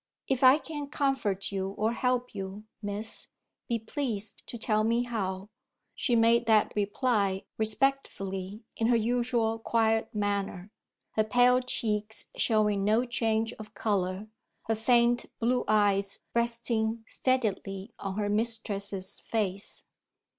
[0.27, 3.27] "If I can comfort you or help you, Miss,
[3.69, 5.49] be pleased to tell me how."
[5.93, 10.71] She made that reply respectfully, in her usual quiet manner;
[11.11, 14.27] her pale cheeks showing no change of colour,
[14.63, 19.83] her faint blue eyes resting steadily on her mistress's face.